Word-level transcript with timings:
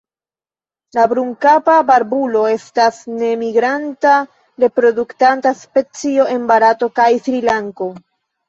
La 0.97 1.03
Brunkapa 1.11 1.75
barbulo 1.89 2.41
estas 2.53 2.97
nemigranta 3.19 4.15
reproduktanta 4.65 5.55
specio 5.61 6.27
en 6.35 6.51
Barato 6.55 6.91
kaj 7.01 7.09
Srilanko. 7.29 7.93